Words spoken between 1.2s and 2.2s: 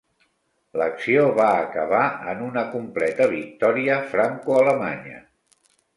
va acabar